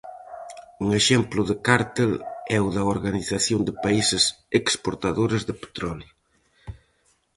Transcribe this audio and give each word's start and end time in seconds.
Un 0.83 0.89
exemplo 1.01 1.41
de 1.49 1.55
cártel 1.67 2.11
é 2.57 2.59
o 2.67 2.69
da 2.75 2.83
Organización 2.95 3.59
de 3.67 3.73
Países 3.85 4.23
Exportadores 4.59 5.41
de 5.49 5.53
Petróleo. 5.63 6.11